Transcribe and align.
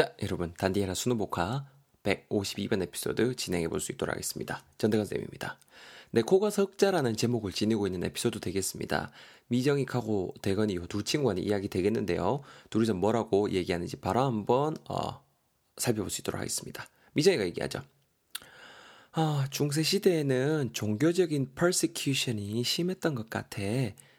자, 0.00 0.14
여러분 0.22 0.54
단디에나 0.56 0.94
수능복화 0.94 1.66
152번 2.04 2.80
에피소드 2.84 3.36
진행해 3.36 3.68
볼 3.68 3.80
수 3.80 3.92
있도록 3.92 4.14
하겠습니다. 4.14 4.64
전대관 4.78 5.04
쌤입니다. 5.04 5.58
네, 6.12 6.22
코가 6.22 6.48
석자라는 6.48 7.16
제목을 7.16 7.52
지니고 7.52 7.86
있는 7.86 8.04
에피소드 8.04 8.40
되겠습니다. 8.40 9.10
미정익하고 9.48 10.32
대건이 10.40 10.78
두 10.88 11.02
친구가 11.02 11.34
이야기 11.36 11.68
되겠는데요. 11.68 12.40
둘이서 12.70 12.94
뭐라고 12.94 13.50
얘기하는지 13.50 13.96
바로 13.96 14.22
한번 14.22 14.74
어, 14.88 15.22
살펴볼 15.76 16.08
수 16.08 16.22
있도록 16.22 16.40
하겠습니다. 16.40 16.88
미정이가 17.12 17.44
얘기하죠. 17.44 17.82
아, 19.12 19.48
중세 19.50 19.82
시대에는 19.82 20.70
종교적인 20.72 21.52
persecution이 21.54 22.64
심했던 22.64 23.14
것 23.14 23.28
같아. 23.28 23.60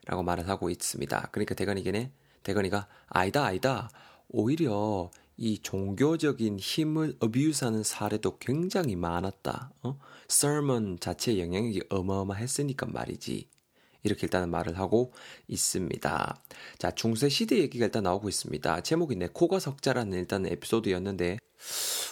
라고 0.05 0.21
말을 0.21 0.47
하고 0.47 0.69
있습니다. 0.69 1.29
그러니까 1.31 1.55
대건이게네, 1.55 2.11
대건이가 2.43 2.87
아니다, 3.07 3.45
아니다. 3.45 3.89
오히려 4.31 5.09
이 5.43 5.57
종교적인 5.57 6.59
힘을 6.59 7.15
어뷰스하는 7.19 7.81
사례도 7.81 8.37
굉장히 8.37 8.95
많았다. 8.95 9.71
어? 9.81 9.97
sermon 10.29 10.99
자체의 10.99 11.39
영향력이 11.41 11.81
어마어마했으니까 11.89 12.85
말이지. 12.85 13.47
이렇게 14.03 14.27
일단은 14.27 14.51
말을 14.51 14.77
하고 14.77 15.13
있습니다. 15.47 16.43
자, 16.77 16.91
중세 16.91 17.27
시대 17.27 17.57
얘기가 17.57 17.85
일단 17.85 18.03
나오고 18.03 18.29
있습니다. 18.29 18.81
제목이 18.81 19.15
내 19.15 19.29
코가 19.33 19.57
석자라는 19.57 20.19
일단 20.19 20.45
에피소드였는데 20.45 21.39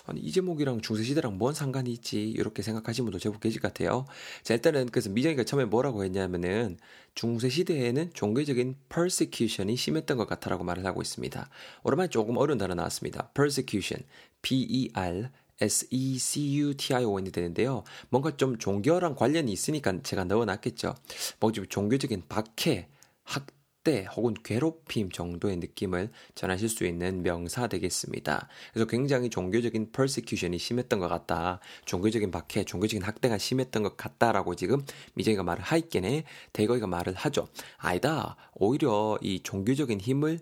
아니 0.09 0.21
이 0.21 0.31
제목이랑 0.31 0.81
중세 0.81 1.03
시대랑 1.03 1.37
뭔 1.37 1.53
상관이 1.53 1.91
있지 1.91 2.29
이렇게 2.29 2.61
생각하시는 2.61 3.05
분도 3.05 3.19
제법 3.19 3.39
계실 3.39 3.61
것 3.61 3.73
같아요. 3.73 4.05
자 4.43 4.53
일단은 4.53 4.87
그래서 4.87 5.09
미정이가 5.09 5.43
처음에 5.43 5.65
뭐라고 5.65 6.03
했냐면은 6.03 6.77
중세 7.13 7.49
시대에는 7.49 8.11
종교적인 8.13 8.75
persecution이 8.89 9.75
심했던 9.75 10.17
것 10.17 10.27
같다라고 10.27 10.63
말을 10.63 10.85
하고 10.85 11.01
있습니다. 11.01 11.49
오랜만에 11.83 12.09
조금 12.09 12.37
어려운 12.37 12.57
단어 12.57 12.73
나왔습니다. 12.75 13.31
persecution, 13.33 14.03
p-e-r 14.41 15.29
S-E-C-U-T-I-O-N이 15.61 17.31
되는데요. 17.31 17.83
뭔가 18.09 18.35
좀 18.37 18.57
종교랑 18.57 19.15
관련이 19.15 19.51
있으니까 19.51 20.01
제가 20.01 20.23
넣어놨겠죠. 20.23 20.95
뭔가 21.39 21.53
좀 21.53 21.65
종교적인 21.67 22.23
박해, 22.29 22.87
학, 23.23 23.47
학대 23.79 24.07
혹은 24.15 24.33
괴롭힘 24.43 25.09
정도의 25.11 25.57
느낌을 25.57 26.09
전하실 26.35 26.69
수 26.69 26.85
있는 26.85 27.23
명사 27.23 27.67
되겠습니다. 27.67 28.47
그래서 28.73 28.87
굉장히 28.87 29.29
종교적인 29.29 29.91
persecution이 29.91 30.57
심했던 30.57 30.99
것 30.99 31.07
같다. 31.07 31.59
종교적인 31.85 32.31
박해, 32.31 32.63
종교적인 32.65 33.03
학대가 33.03 33.37
심했던 33.37 33.83
것 33.83 33.97
같다라고 33.97 34.55
지금 34.55 34.83
미정이가 35.13 35.43
말을 35.43 35.63
하있겠네. 35.63 36.23
대거이가 36.53 36.87
말을 36.87 37.13
하죠. 37.13 37.47
아니다. 37.77 38.35
오히려 38.53 39.17
이 39.21 39.41
종교적인 39.41 40.01
힘을 40.01 40.39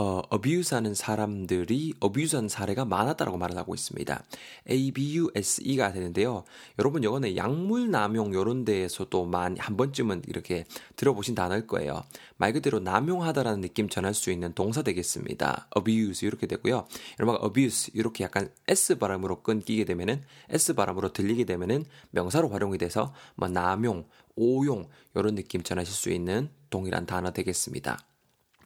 어, 0.00 0.22
abuse하는 0.32 0.94
사람들이 0.94 1.94
abuse한 2.02 2.48
사례가 2.48 2.84
많았다라고 2.84 3.36
말을 3.36 3.56
하고 3.56 3.74
있습니다. 3.74 4.22
abuse가 4.70 5.92
되는데요. 5.92 6.44
여러분 6.78 7.02
이거는 7.02 7.36
약물 7.36 7.90
남용 7.90 8.32
이런 8.32 8.64
데에서도 8.64 9.24
많이 9.26 9.58
한 9.58 9.76
번쯤은 9.76 10.22
이렇게 10.28 10.66
들어보신 10.94 11.34
단어일 11.34 11.66
거예요. 11.66 12.04
말 12.36 12.52
그대로 12.52 12.78
남용하다라는 12.78 13.60
느낌 13.60 13.88
전할 13.88 14.14
수 14.14 14.30
있는 14.30 14.52
동사 14.52 14.82
되겠습니다. 14.82 15.66
abuse 15.76 16.28
이렇게 16.28 16.46
되고요. 16.46 16.86
여러분 17.18 17.44
abuse 17.44 17.90
이렇게 17.92 18.22
약간 18.22 18.52
s 18.68 18.98
발음으로 18.98 19.42
끊기게 19.42 19.84
되면은 19.84 20.22
s 20.50 20.74
발음으로 20.74 21.12
들리게 21.12 21.44
되면은 21.44 21.84
명사로 22.12 22.50
활용이 22.50 22.78
돼서 22.78 23.12
뭐 23.34 23.48
남용, 23.48 24.06
오용 24.36 24.88
이런 25.16 25.34
느낌 25.34 25.64
전하실 25.64 25.92
수 25.92 26.10
있는 26.10 26.50
동일한 26.70 27.04
단어 27.04 27.32
되겠습니다. 27.32 27.98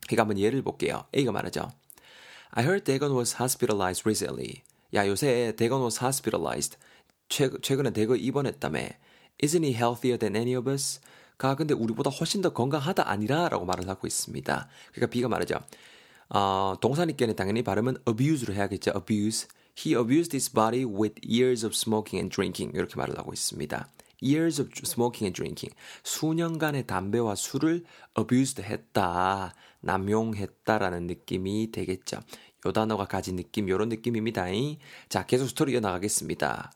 그러니까 0.06 0.22
한번 0.22 0.38
예를 0.38 0.62
볼게요. 0.62 1.04
A가 1.14 1.32
말하죠. 1.32 1.70
I 2.50 2.64
heard 2.64 2.84
Dagon 2.84 3.16
was 3.16 3.36
hospitalized 3.40 4.02
recently. 4.04 4.62
야, 4.94 5.06
요새 5.06 5.54
Dagon 5.56 5.82
was 5.82 6.02
hospitalized. 6.02 6.76
최, 7.28 7.50
최근에 7.62 7.92
대거 7.92 8.16
입원했다며. 8.16 8.80
Isn't 9.42 9.64
he 9.64 9.72
healthier 9.74 10.18
than 10.18 10.36
any 10.36 10.54
of 10.54 10.70
us? 10.70 11.00
가 11.38 11.56
근데 11.56 11.74
우리보다 11.74 12.10
훨씬 12.10 12.42
더 12.42 12.52
건강하다 12.52 13.08
아니라 13.08 13.48
라고 13.48 13.64
말을 13.64 13.88
하고 13.88 14.06
있습니다. 14.06 14.68
그러니까 14.92 15.10
B가 15.10 15.28
말하죠. 15.28 15.60
어, 16.28 16.74
동사니께는 16.80 17.34
당연히 17.36 17.62
발음은 17.62 17.96
abuse로 18.06 18.54
해야겠죠. 18.54 18.92
abuse. 18.94 19.48
He 19.76 19.96
abused 19.96 20.36
his 20.36 20.52
body 20.52 20.84
with 20.84 21.14
years 21.26 21.64
of 21.64 21.74
smoking 21.74 22.20
and 22.20 22.34
drinking. 22.34 22.76
이렇게 22.76 22.96
말을 22.96 23.18
하고 23.18 23.32
있습니다. 23.32 23.88
years 24.22 24.60
of 24.60 24.70
smoking 24.84 25.24
and 25.26 25.34
drinking. 25.34 25.74
수년간의 26.04 26.86
담배와 26.86 27.34
술을 27.34 27.84
abused 28.18 28.62
했다. 28.62 29.54
남용했다라는 29.82 31.06
느낌이 31.06 31.70
되겠죠. 31.70 32.20
요 32.64 32.72
단어가 32.72 33.06
가진 33.06 33.36
느낌, 33.36 33.68
요런 33.68 33.88
느낌입니다. 33.88 34.46
자, 35.08 35.26
계속 35.26 35.48
스토리 35.48 35.72
이어나가겠습니다. 35.72 36.72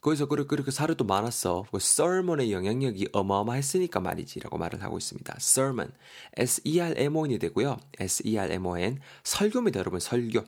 거기서 0.00 0.26
그렇게, 0.26 0.48
그렇게 0.48 0.70
사례도 0.70 1.04
많았어. 1.04 1.64
그 1.72 1.78
sermon의 1.78 2.52
영향력이 2.52 3.08
어마어마했으니까 3.12 3.98
말이지라고 3.98 4.56
말을 4.56 4.82
하고 4.82 4.96
있습니다. 4.96 5.34
sermon, 5.38 5.92
S-E-R-M-O-N이 6.36 7.40
되고요. 7.40 7.78
S-E-R-M-O-N, 7.98 9.00
설교입니다, 9.24 9.80
여러분, 9.80 9.98
설교. 9.98 10.44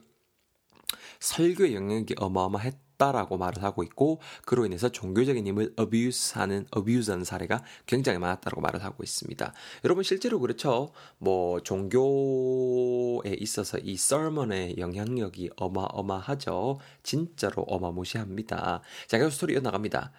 설교의 1.18 1.74
영향력이 1.74 2.14
어마어마했다. 2.18 2.89
없다라고 3.00 3.38
말을 3.38 3.62
하고 3.62 3.82
있고 3.82 4.20
그로 4.44 4.66
인해서 4.66 4.90
종교적인 4.90 5.46
힘을 5.46 5.74
abuse하는 5.80 6.66
abuse하는 6.76 7.24
사례가 7.24 7.64
굉장히 7.86 8.18
많았다고 8.18 8.60
말을 8.60 8.84
하고 8.84 9.02
있습니다. 9.02 9.52
여러분 9.84 10.04
실제로 10.04 10.38
그렇죠. 10.38 10.92
뭐 11.18 11.60
종교에 11.60 13.34
있어서 13.38 13.78
이 13.78 13.94
sermon의 13.94 14.76
영향력이 14.78 15.50
어마어마하죠. 15.56 16.78
진짜로 17.02 17.62
어마무시합니다. 17.62 18.82
자, 19.08 19.18
계속 19.18 19.30
스토리 19.30 19.54
이어나갑니다. 19.54 20.12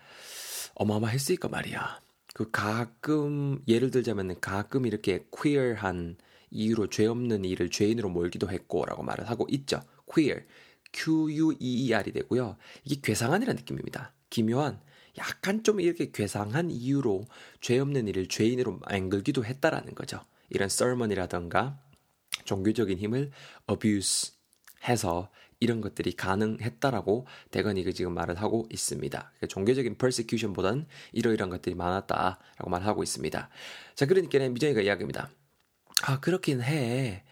어마어마했으니까 0.75 1.47
말이야. 1.50 2.02
그 2.34 2.50
가끔 2.50 3.62
예를 3.68 3.91
들자면 3.91 4.40
가끔 4.40 4.86
이렇게 4.86 5.25
queer한 5.31 6.16
이유로 6.50 6.88
죄 6.88 7.06
없는 7.06 7.46
일을 7.46 7.70
죄인으로 7.70 8.09
몰기도 8.09 8.50
했고라고 8.50 9.03
말을 9.03 9.30
하고 9.30 9.46
있죠. 9.50 9.81
queer 10.12 10.46
Q-U-E-E-R이 10.94 12.12
되고요. 12.12 12.57
이게 12.84 13.00
괴상한이라는 13.02 13.59
느낌입니다. 13.59 14.13
기묘한, 14.29 14.79
약간 15.18 15.63
좀 15.63 15.81
이렇게 15.81 16.12
괴상한 16.12 16.72
이유로 16.72 17.25
죄 17.59 17.79
없는 17.79 18.07
일을 18.07 18.28
죄인으로 18.28 18.79
앵글기도 18.90 19.46
했다라는 19.46 19.96
거죠. 19.96 20.22
이런 20.50 20.66
sermon이라던가 20.68 21.79
종교적인 22.46 22.97
힘을 22.97 23.31
abuse 23.69 24.34
해서 24.88 25.29
이런 25.59 25.79
것들이 25.79 26.13
가능했다라고 26.13 27.28
대건이 27.52 27.84
그 27.84 27.94
지금 27.94 28.13
말을 28.13 28.41
하고 28.41 28.68
있습니다. 28.72 29.19
그러니까 29.19 29.47
종교적인 29.47 29.97
persecution보단 29.97 30.88
이러이러한 31.12 31.52
것들이 31.52 31.75
많았다라고 31.75 32.69
말하고 32.69 33.03
있습니다. 33.03 33.50
자, 33.96 34.06
그러니까 34.08 34.40
미정이가 34.50 34.81
이야기입니다. 34.81 35.29
아, 36.03 36.19
그렇긴 36.19 36.62
해. 36.63 37.23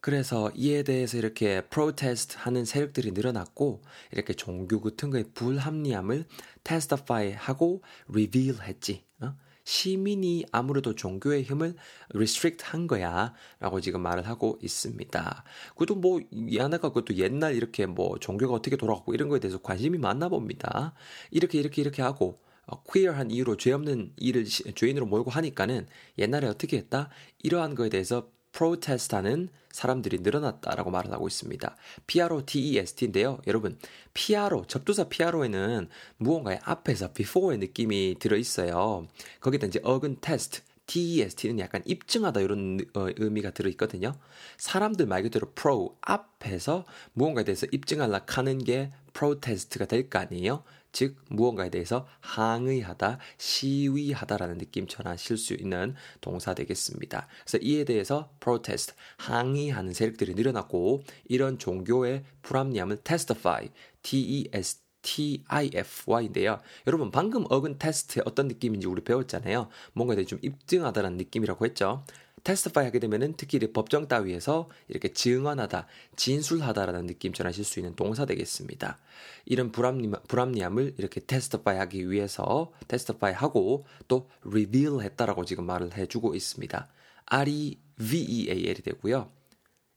그래서 0.00 0.50
이에 0.54 0.82
대해서 0.82 1.18
이렇게 1.18 1.60
프로테스트 1.62 2.36
하는 2.38 2.64
세력들이 2.64 3.12
늘어났고 3.12 3.82
이렇게 4.12 4.32
종교 4.32 4.80
같은 4.80 5.10
거의 5.10 5.24
불합리함을 5.34 6.24
테스티파이 6.64 7.32
하고 7.32 7.82
리빌 8.08 8.62
했지. 8.62 9.04
어? 9.20 9.34
시민이 9.64 10.46
아무래도 10.52 10.94
종교의 10.94 11.42
힘을 11.42 11.76
restrict 12.14 12.64
한 12.66 12.86
거야. 12.86 13.34
라고 13.60 13.80
지금 13.80 14.00
말을 14.00 14.26
하고 14.26 14.58
있습니다. 14.62 15.44
그것도 15.70 15.96
뭐, 15.96 16.20
야나가 16.54 16.88
그것도 16.88 17.16
옛날 17.16 17.54
이렇게 17.54 17.84
뭐 17.84 18.18
종교가 18.18 18.54
어떻게 18.54 18.76
돌아가고 18.76 19.12
이런 19.12 19.28
거에 19.28 19.38
대해서 19.38 19.58
관심이 19.58 19.98
많나 19.98 20.28
봅니다. 20.28 20.94
이렇게 21.30 21.58
이렇게 21.58 21.82
이렇게 21.82 22.00
하고, 22.00 22.40
어, 22.66 22.82
퀴어한 22.84 23.30
이유로 23.30 23.58
죄 23.58 23.72
없는 23.72 24.14
일을 24.16 24.46
죄인으로 24.46 25.06
몰고 25.06 25.30
하니까는 25.30 25.86
옛날에 26.18 26.48
어떻게 26.48 26.78
했다? 26.78 27.10
이러한 27.42 27.74
거에 27.74 27.90
대해서 27.90 28.30
프로테스트하는 28.52 29.50
사람들이 29.72 30.18
늘어났다라고 30.20 30.90
말을 30.90 31.12
하고 31.12 31.28
있습니다. 31.28 31.76
PROTEST인데요. 32.06 33.40
여러분, 33.46 33.78
PRO, 34.14 34.64
접두사 34.66 35.04
PRO에는 35.08 35.88
무언가의 36.18 36.60
앞에서 36.64 37.12
before의 37.12 37.58
느낌이 37.58 38.16
들어있어요. 38.18 39.06
거기다 39.40 39.66
이제 39.66 39.80
어근 39.82 40.16
테스트, 40.20 40.60
TEST는 40.86 41.60
약간 41.60 41.82
입증하다 41.86 42.40
이런 42.40 42.80
어, 42.94 43.06
의미가 43.16 43.50
들어있거든요. 43.50 44.14
사람들 44.58 45.06
말 45.06 45.22
그대로 45.22 45.52
pro, 45.52 45.96
앞에서 46.00 46.84
무언가에 47.12 47.44
대해서 47.44 47.66
입증하려 47.70 48.22
하는 48.26 48.58
게 48.58 48.90
프로테스트가 49.12 49.86
될 49.86 50.08
거 50.10 50.18
아니에요? 50.18 50.64
즉 50.92 51.16
무언가에 51.28 51.70
대해서 51.70 52.06
항의하다, 52.20 53.18
시위하다라는 53.38 54.58
느낌 54.58 54.86
전하실 54.86 55.36
수 55.36 55.54
있는 55.54 55.94
동사 56.20 56.54
되겠습니다. 56.54 57.28
그래서 57.44 57.58
이에 57.62 57.84
대해서 57.84 58.30
protest, 58.40 58.94
항의하는 59.18 59.92
세력들이 59.92 60.34
늘어났고 60.34 61.02
이런 61.28 61.58
종교의 61.58 62.24
불합리함을 62.42 62.98
testify, 62.98 63.70
T-E-S 64.02 64.80
TIFY인데요. 65.02 66.60
여러분 66.86 67.10
방금 67.10 67.44
어근 67.48 67.78
테스트 67.78 68.20
어떤 68.26 68.48
느낌인지 68.48 68.86
우리 68.86 69.02
배웠잖아요. 69.02 69.68
뭔가에 69.94 70.16
대해 70.16 70.26
좀 70.26 70.38
입증하다라는 70.42 71.16
느낌이라고 71.16 71.64
했죠. 71.64 72.04
테스티파이 72.44 72.84
하게 72.84 72.98
되면은 72.98 73.34
특히 73.36 73.58
법정 73.72 74.08
따위에서 74.08 74.68
이렇게 74.88 75.12
증언하다, 75.12 75.86
진술하다라는 76.16 77.06
느낌 77.06 77.32
전하실 77.32 77.64
수 77.64 77.78
있는 77.78 77.94
동사 77.94 78.24
되겠습니다. 78.24 78.98
이런 79.44 79.72
불합리, 79.72 80.10
불합리함을 80.28 80.94
이렇게 80.98 81.20
테스티파이 81.20 81.76
하기 81.78 82.10
위해서 82.10 82.72
테스티파이 82.88 83.32
하고 83.32 83.86
또 84.08 84.28
reveal 84.46 85.02
했다라고 85.02 85.44
지금 85.44 85.64
말을 85.66 85.96
해주고 85.96 86.34
있습니다. 86.34 86.88
R-E-V-E-A-L이 87.26 88.74
되고요. 88.74 89.30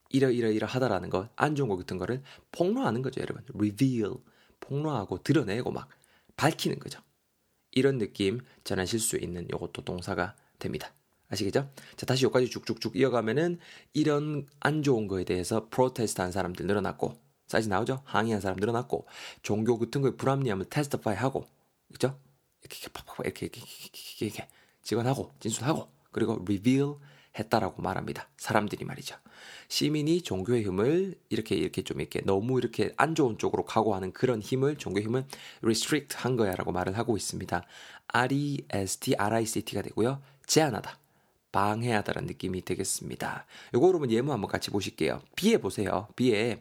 이러이러이러 0.10 0.68
하다라는 0.68 1.10
것, 1.10 1.30
안 1.36 1.56
좋은 1.56 1.70
것 1.70 1.78
같은 1.78 1.98
거를 1.98 2.22
폭로하는 2.52 3.02
거죠, 3.02 3.22
여러분. 3.22 3.44
reveal. 3.56 4.16
폭로하고 4.60 5.22
드러내고 5.24 5.72
막 5.72 5.90
밝히는 6.38 6.80
거죠. 6.80 7.02
이런 7.72 7.98
느낌 7.98 8.40
전하실 8.64 9.00
수 9.00 9.18
있는 9.18 9.48
요것도 9.52 9.84
동사가 9.84 10.36
됩니다. 10.60 10.94
아시겠죠? 11.34 11.70
자, 11.96 12.06
다시 12.06 12.26
여기까지 12.26 12.50
쭉쭉쭉 12.50 12.96
이어가면은 12.96 13.60
이런 13.94 14.48
안 14.60 14.84
좋은 14.84 15.08
거에 15.08 15.24
대해서 15.24 15.68
protest 15.70 16.22
한 16.22 16.32
사람들 16.32 16.66
늘어났고, 16.66 17.20
사이즈 17.48 17.68
나오죠? 17.68 18.02
항의한 18.06 18.42
사람 18.42 18.58
늘어났고, 18.58 19.06
종교 19.42 19.78
같은 19.78 20.02
거에 20.02 20.12
불합리함을 20.12 20.66
testify 20.66 21.16
하고, 21.16 21.46
그죠? 21.92 22.18
이렇게, 22.62 22.78
이렇게, 23.20 23.46
이렇게, 23.46 23.62
이렇게, 23.62 24.26
이렇게, 24.26 24.48
증언하고, 24.82 25.32
진술하고, 25.40 25.88
그리고 26.12 26.40
reveal 26.42 26.96
했다라고 27.38 27.82
말합니다. 27.82 28.30
사람들이 28.38 28.86
말이죠. 28.86 29.16
시민이 29.68 30.22
종교의 30.22 30.64
힘을 30.64 31.16
이렇게 31.30 31.56
이렇게 31.56 31.82
좀 31.82 32.00
이렇게 32.00 32.22
너무 32.22 32.60
이렇게 32.60 32.94
안 32.96 33.16
좋은 33.16 33.38
쪽으로 33.38 33.66
각오하는 33.66 34.14
그런 34.14 34.40
힘을 34.40 34.78
종교의 34.78 35.06
힘을 35.06 35.26
restrict 35.62 36.16
한 36.18 36.36
거야라고 36.36 36.72
말을 36.72 36.98
하고 36.98 37.18
있습니다. 37.18 37.66
R-E-S-T, 38.08 39.16
R-I-C-T가 39.16 39.82
되고요. 39.82 40.22
제한하다. 40.46 41.00
방해하다라는 41.54 42.28
느낌이 42.28 42.66
되겠습니다. 42.66 43.46
요거 43.74 43.88
여러분 43.88 44.12
예문 44.12 44.34
한번 44.34 44.52
같이 44.52 44.70
보실게요. 44.70 45.22
B에 45.38 45.58
보세요. 45.58 46.10
B에 46.18 46.60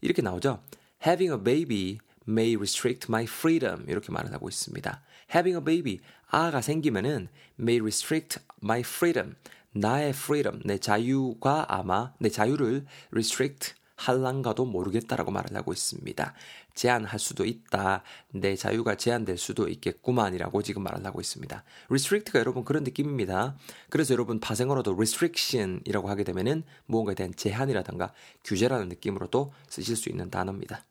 이렇게 0.00 0.20
나오죠. 0.22 0.60
Having 1.06 1.38
a 1.38 1.44
baby 1.44 1.98
may 2.26 2.56
restrict 2.56 3.06
my 3.08 3.24
freedom 3.24 3.84
이렇게 3.88 4.10
말을 4.10 4.32
하고 4.32 4.48
있습니다. 4.48 5.02
Having 5.32 5.58
a 5.58 5.64
baby 5.64 6.00
아가 6.28 6.60
생기면은 6.60 7.28
may 7.60 7.78
restrict 7.78 8.40
my 8.62 8.80
freedom 8.80 9.36
나의 9.72 10.10
freedom 10.10 10.60
내 10.64 10.78
자유가 10.78 11.66
아마 11.68 12.12
내 12.18 12.28
자유를 12.28 12.86
restrict 13.10 13.74
할랑가도 13.96 14.64
모르겠다라고 14.64 15.30
말을 15.30 15.54
하고 15.56 15.72
있습니다. 15.72 16.34
제한할 16.74 17.18
수도 17.18 17.44
있다. 17.44 18.02
내 18.32 18.56
자유가 18.56 18.96
제한될 18.96 19.38
수도 19.38 19.68
있겠구만이라고 19.68 20.62
지금 20.62 20.82
말을 20.82 21.04
하고 21.04 21.20
있습니다. 21.20 21.64
restrict가 21.88 22.38
여러분 22.38 22.64
그런 22.64 22.84
느낌입니다. 22.84 23.56
그래서 23.90 24.12
여러분 24.12 24.40
파생어로도 24.40 24.94
restriction이라고 24.94 26.08
하게 26.08 26.24
되면은 26.24 26.64
무언가에 26.86 27.14
대한 27.14 27.34
제한이라든가 27.34 28.12
규제라는 28.44 28.88
느낌으로도 28.88 29.52
쓰실 29.68 29.96
수 29.96 30.08
있는 30.08 30.30
단어입니다. 30.30 30.84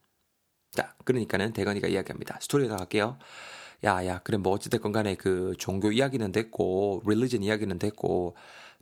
자, 0.72 0.96
그러니까는 1.04 1.54
대건이가 1.54 1.88
이야기합니다. 1.88 2.40
스토리가 2.42 2.78
갈게요. 2.78 3.18
야, 3.84 4.06
야, 4.06 4.20
그래, 4.24 4.38
뭐, 4.38 4.54
어찌됐건 4.54 4.92
간에 4.92 5.16
그 5.16 5.54
종교 5.60 5.92
이야기는 5.92 6.32
됐고, 6.32 7.02
religion 7.04 7.44
이야기는 7.44 7.78
됐고, 7.80 8.36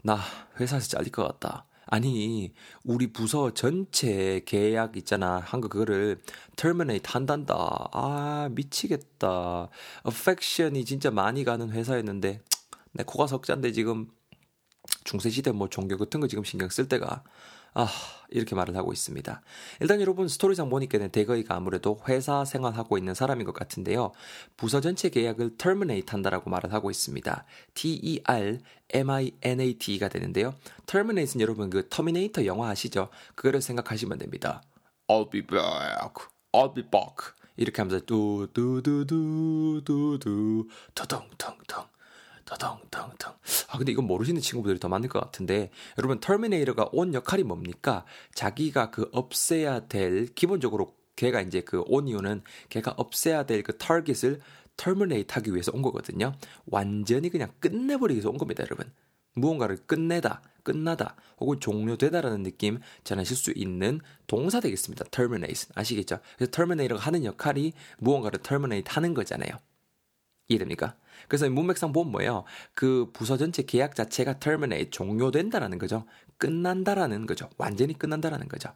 나 0.03 0.19
회사에서 0.59 0.88
잘릴 0.88 1.12
것 1.12 1.24
같다. 1.24 1.65
아니, 1.92 2.54
우리 2.86 3.12
부서 3.12 3.54
전체 3.54 4.42
계약 4.46 4.96
있잖아. 4.98 5.40
한 5.40 5.60
거 5.62 5.68
그거를 5.68 6.22
terminate 6.56 7.04
한단다. 7.12 7.90
아, 7.92 8.48
미치겠다. 8.52 9.68
affection이 10.08 10.86
진짜 10.86 11.12
많이 11.12 11.44
가는 11.44 11.70
회사였는데, 11.70 12.42
내 12.94 13.04
코가 13.04 13.28
석잔데 13.28 13.74
지금 13.74 14.08
중세 15.04 15.30
시대 15.30 15.52
뭐 15.52 15.70
종교 15.70 15.98
같은 15.98 16.20
거 16.22 16.28
지금 16.28 16.44
신경 16.44 16.70
쓸 16.70 16.88
때가 16.88 17.24
아, 17.74 17.88
이렇게 18.30 18.54
말을 18.56 18.76
하고 18.76 18.92
있습니다. 18.92 19.42
일단 19.80 20.02
여러분 20.02 20.28
스토리상 20.28 20.70
보니까는 20.70 21.10
대거이가 21.12 21.56
아무래도 21.56 22.02
회사 22.08 22.44
생활하고 22.44 22.98
있는 22.98 23.14
사람인 23.14 23.46
것 23.46 23.54
같은데요. 23.54 24.12
부서 24.58 24.82
전체 24.82 25.10
계약을 25.10 25.58
terminate 25.58 26.06
한다라고 26.10 26.50
말을 26.50 26.74
하고 26.74 26.92
있습니다. 26.92 27.46
T-E-R-M-I-N-A-T가 27.74 28.40
되는데요. 30.10 30.54
terminate는 30.86 31.42
여러분 31.42 31.70
그 31.70 31.88
터미네이터 31.90 32.46
영화 32.46 32.70
아시죠? 32.70 33.10
그거를 33.36 33.62
생각하시면 33.62 34.18
됩니다. 34.18 34.62
I'll 35.08 35.30
be 35.30 35.42
back. 35.42 36.28
I'll 36.52 36.74
be 36.74 36.84
back. 36.84 37.34
이렇게 37.58 37.82
하면서 37.82 38.04
뚜두두두두두 38.06 39.08
터덩텅텅 40.96 41.86
더덩덩덩. 42.46 43.34
아, 43.70 43.78
근데 43.78 43.92
이건 43.92 44.06
모르시는 44.06 44.42
친구들이 44.42 44.80
더 44.80 44.88
많을 44.90 45.10
것 45.10 45.20
같은데, 45.20 45.72
여러분, 45.98 46.20
터미네이터가 46.20 46.90
온 46.92 47.14
역할이 47.14 47.44
뭡니까? 47.44 48.06
자기가 48.36 48.92
그 48.92 49.10
없애야 49.12 49.88
될, 49.88 50.28
기본적으로 50.34 50.96
걔가 51.16 51.42
이제 51.42 51.62
그 51.62 51.84
온 51.88 52.08
이유는 52.08 52.42
걔가 52.70 52.94
없애야 52.98 53.46
될 53.46 53.64
그 53.64 53.78
타겟을 53.78 54.40
terminate 54.78 55.34
하기 55.36 55.52
위해서 55.52 55.72
온 55.74 55.82
거거든요. 55.82 56.34
완전히 56.66 57.30
그냥 57.30 57.52
끝내버리기 57.60 58.18
위해서 58.18 58.30
온 58.30 58.38
겁니다, 58.38 58.64
여러분. 58.64 58.92
무언가를 59.36 59.78
끝내다, 59.86 60.42
끝나다, 60.64 61.16
혹은 61.40 61.60
종료되다라는 61.60 62.44
느낌 62.44 62.80
전하실 63.04 63.38
수 63.38 63.52
있는 63.56 64.00
동사 64.28 64.60
되겠습니다. 64.60 65.06
terminate. 65.12 65.70
아시겠죠? 65.76 66.20
그래서 66.36 66.52
terminate가 66.52 67.00
하는 67.00 67.24
역할이 67.24 67.74
무언가를 68.00 68.40
terminate 68.42 68.92
하는 68.94 69.14
거잖아요. 69.14 69.52
이해됩니까? 70.50 70.96
그래서 71.28 71.50
문맥상 71.50 71.94
보면 71.94 72.12
뭐예요? 72.12 72.44
그 72.74 73.10
부서 73.14 73.38
전체 73.38 73.64
계약 73.64 73.96
자체가 73.96 74.40
terminate, 74.40 74.92
종료된다라는 74.92 75.78
거죠. 75.78 76.06
끝난다라는 76.38 77.26
거죠. 77.26 77.50
완전히 77.58 77.98
끝난다라는 77.98 78.48
거죠. 78.48 78.70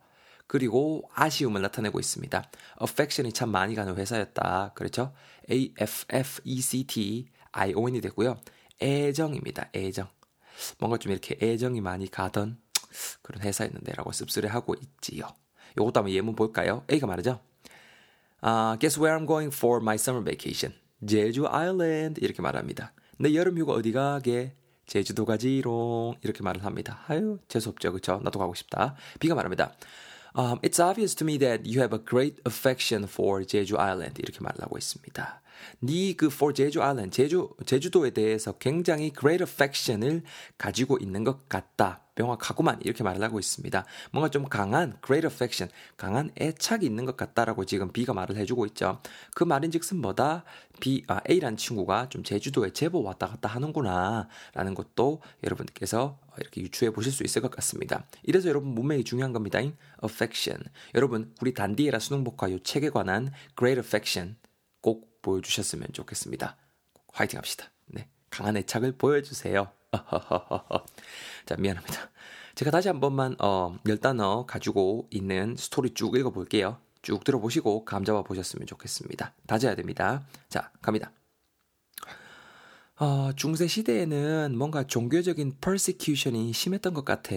그리고 0.48 1.10
아쉬움을 1.14 1.62
나타내고 1.62 2.00
있습니다. 2.00 2.44
affection이 2.82 3.34
참 3.34 3.50
많이 3.50 3.74
가는 3.76 3.96
회사였다. 3.96 4.74
그렇죠? 4.76 5.14
A-F-F-E-C-T, 5.50 7.28
I-O-N이 7.52 8.02
되고요. 8.02 8.38
애정입니다. 8.82 9.70
애정. 9.76 10.08
뭔가 10.80 10.98
좀 10.98 11.12
이렇게 11.12 11.38
애정이 11.42 11.82
많이 11.82 12.10
가던 12.10 12.60
그런 13.22 13.42
회사였는데 13.42 13.94
라고 13.94 14.12
씁쓸해하고 14.12 14.76
있지요. 14.76 15.28
요것도 15.78 16.00
한번 16.00 16.14
예문 16.14 16.36
볼까요? 16.36 16.84
A가 16.92 17.08
말하죠. 17.08 17.42
Uh, 18.44 18.78
guess 18.80 19.00
where 19.00 19.18
I'm 19.18 19.26
going 19.26 19.54
for 19.54 19.82
my 19.82 19.96
summer 19.96 20.24
vacation. 20.24 20.78
제주 21.08 21.46
아일랜드 21.48 22.20
이렇게 22.24 22.42
말합니다. 22.42 22.94
내 23.18 23.34
여름 23.34 23.58
휴가 23.58 23.74
어디 23.74 23.92
가게? 23.92 24.56
제주도 24.86 25.26
가지롱 25.26 26.16
이렇게 26.22 26.44
말을 26.44 26.64
합니다. 26.64 27.04
아유 27.08 27.40
재수없죠 27.48 27.92
그쵸? 27.92 28.20
나도 28.24 28.40
가고 28.40 28.54
싶다. 28.54 28.96
B가 29.20 29.36
말합니다. 29.36 29.74
Um, 30.38 30.60
it's 30.62 30.80
obvious 30.80 31.16
to 31.16 31.26
me 31.26 31.38
that 31.40 31.64
you 31.66 31.80
have 31.80 31.98
a 31.98 32.04
great 32.04 32.42
affection 32.46 33.08
for 33.10 33.46
제주 33.46 33.78
아일랜드 33.78 34.22
이렇게 34.22 34.40
말을 34.42 34.62
하고 34.62 34.78
있습니다. 34.78 35.42
네그 35.80 36.28
for 36.28 36.54
제주 36.54 36.82
아일랜드 36.82 37.16
제주 37.16 37.50
제주도에 37.66 38.12
대해서 38.12 38.54
굉장히 38.54 39.12
great 39.12 39.44
affection을 39.44 40.24
가지고 40.58 40.98
있는 41.00 41.24
것 41.24 41.48
같다. 41.50 42.06
명확하구만 42.16 42.80
이렇게 42.82 43.04
말을 43.04 43.22
하고 43.22 43.40
있습니다. 43.40 43.86
뭔가 44.12 44.30
좀 44.30 44.46
강한 44.46 44.98
great 45.06 45.28
affection, 45.28 45.72
강한 45.98 46.32
애착이 46.40 46.86
있는 46.86 47.06
것 47.06 47.18
같다라고 47.18 47.66
지금 47.66 47.92
B가 47.92 48.14
말을 48.14 48.38
해주고 48.38 48.66
있죠. 48.68 49.00
그 49.36 49.44
말인즉슨 49.44 49.98
뭐다? 49.98 50.46
B, 50.80 51.04
아, 51.08 51.22
A라는 51.30 51.58
친구가 51.58 52.10
좀 52.10 52.24
제주도에 52.24 52.72
제법 52.72 53.06
왔다 53.06 53.28
갔다 53.28 53.50
하는구나라는 53.50 54.74
것도 54.76 55.22
여러분께서 55.44 56.20
이렇게 56.40 56.62
유추해 56.62 56.92
보실 56.92 57.12
수 57.12 57.24
있을 57.24 57.42
것 57.42 57.52
같습니다. 57.52 58.06
이래서 58.24 58.50
여러분 58.50 58.70
문맥이 58.70 59.04
중요한 59.04 59.32
겁니다. 59.32 59.60
affection. 60.04 60.64
여러분 60.96 61.34
우리 61.42 61.54
단디에라 61.54 62.00
수능복화 62.00 62.52
요 62.52 62.60
책에 62.60 62.90
관한 62.90 63.32
great 63.58 63.80
affection 63.80 64.36
꼭 64.82 65.14
보여주셨으면 65.25 65.88
좋겠습니다. 65.91 66.55
화이팅 67.12 67.39
합시다. 67.39 67.72
네. 67.88 68.08
강한 68.29 68.55
애착을 68.58 68.94
보여주세요. 68.94 69.72
자, 71.46 71.55
미안합니다. 71.58 72.12
제가 72.53 72.70
다시 72.72 72.88
한 72.88 73.00
번만, 73.00 73.36
어, 73.39 73.77
열 73.88 73.98
단어 73.98 74.46
가지고 74.46 75.08
있는 75.10 75.55
스토리 75.58 75.94
쭉 75.94 76.15
읽어볼게요. 76.15 76.77
쭉 77.01 77.24
들어보시고 77.24 77.86
감 77.86 78.05
잡아 78.05 78.22
보셨으면 78.24 78.67
좋겠습니다. 78.67 79.34
다져야 79.48 79.75
됩니다. 79.75 80.25
자, 80.48 80.72
갑니다. 80.82 81.12
어, 82.98 83.32
중세 83.36 83.67
시대에는 83.67 84.58
뭔가 84.58 84.86
종교적인 84.86 85.58
persecution이 85.60 86.53
심했던 86.53 86.94
것 86.94 87.03
같아. 87.03 87.36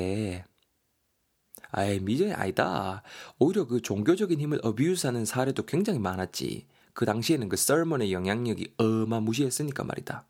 아이, 1.71 2.00
미제 2.00 2.33
아니다. 2.33 3.02
오히려 3.38 3.66
그 3.66 3.80
종교적인 3.80 4.40
힘을 4.40 4.61
abuse하는 4.62 5.25
사례도 5.25 5.64
굉장히 5.66 5.99
많았지. 5.99 6.66
그 6.99 7.07
당시에는 7.07 7.49
그 7.49 7.57
sermon의 7.57 8.12
영향력이 8.12 8.75
어마무시했으니까 8.76 9.85
말이다. 9.85 10.26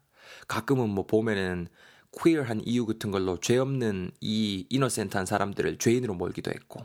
가끔은 0.48 0.90
뭐 0.90 1.06
보면은 1.06 1.66
queer한 2.12 2.60
이유 2.66 2.84
같은 2.84 3.10
걸로 3.10 3.40
죄 3.40 3.56
없는 3.56 4.10
이 4.20 4.66
innocent한 4.68 5.24
사람들을 5.24 5.78
죄인으로 5.78 6.12
몰기도 6.12 6.50
했고 6.50 6.84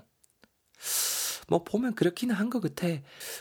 뭐 1.50 1.66
보면 1.66 1.96
그렇기는 1.96 2.34
한 2.34 2.50
것 2.50 2.62
같아. 2.62 2.88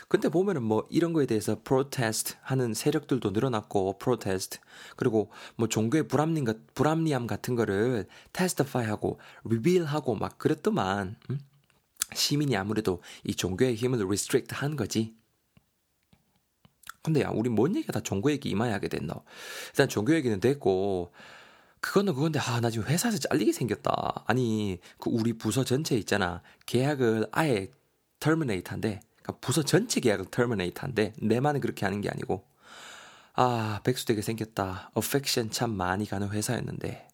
근데 0.09 0.27
보면은 0.27 0.63
뭐 0.63 0.85
이런 0.89 1.13
거에 1.13 1.27
대해서 1.27 1.61
protest 1.63 2.35
하는 2.41 2.73
세력들도 2.73 3.31
늘어났고 3.31 3.97
protest 3.97 4.59
그리고 4.97 5.31
뭐 5.55 5.69
종교의 5.69 6.09
불합리 6.09 6.43
불합리함 6.75 7.25
같은 7.25 7.55
거를 7.55 8.05
테스티파이하고 8.33 9.17
리빌하고 9.45 10.15
막 10.15 10.37
그랬더만 10.37 11.15
음? 11.29 11.39
시민이 12.13 12.57
아무래도 12.57 13.01
이 13.23 13.33
종교의 13.33 13.75
힘을 13.75 14.03
restrict 14.03 14.53
한 14.55 14.75
거지. 14.75 15.22
근데 17.03 17.21
야, 17.21 17.29
우리 17.33 17.49
뭔 17.49 17.75
얘기가 17.75 17.91
다 17.91 17.99
종교 17.99 18.31
얘기 18.31 18.49
이마에 18.49 18.71
하게 18.71 18.87
됐노? 18.87 19.13
일단 19.69 19.89
종교 19.89 20.15
얘기는 20.15 20.39
됐고, 20.39 21.11
그거는 21.81 22.13
그건데, 22.13 22.39
아, 22.39 22.61
나 22.61 22.69
지금 22.69 22.87
회사에서 22.87 23.17
잘리게 23.17 23.51
생겼다. 23.51 24.23
아니, 24.25 24.79
그 24.97 25.09
우리 25.09 25.33
부서 25.33 25.65
전체 25.65 25.95
있잖아. 25.97 26.41
계약을 26.65 27.27
아예 27.31 27.69
terminate 28.19 28.63
한대. 28.71 29.01
그러니까 29.21 29.39
부서 29.41 29.63
전체 29.63 29.99
계약을 29.99 30.25
terminate 30.31 30.79
한대. 30.79 31.13
내만은 31.19 31.59
그렇게 31.59 31.85
하는 31.85 31.99
게 31.99 32.09
아니고. 32.09 32.45
아, 33.33 33.81
백수 33.83 34.05
되게 34.05 34.21
생겼다. 34.21 34.91
affection 34.95 35.51
참 35.51 35.71
많이 35.71 36.05
가는 36.05 36.29
회사였는데. 36.29 37.07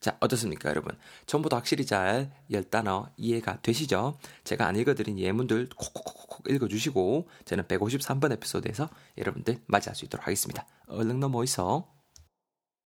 자, 0.00 0.16
어떻습니까, 0.20 0.70
여러분? 0.70 0.96
전부 1.26 1.50
다 1.50 1.58
확실히 1.58 1.84
잘 1.84 2.32
열단어 2.50 3.10
이해가 3.18 3.60
되시죠? 3.60 4.18
제가 4.44 4.66
안 4.66 4.76
읽어드린 4.76 5.18
예문들 5.18 5.68
콕콕콕콕 5.76 6.48
읽어주시고, 6.48 7.28
저는 7.44 7.64
153번 7.64 8.32
에피소드에서 8.32 8.88
여러분들 9.18 9.58
맞이할 9.66 9.94
수 9.94 10.06
있도록 10.06 10.26
하겠습니다. 10.26 10.66
얼른 10.86 11.20
넘어 11.20 11.44
있어. 11.44 11.86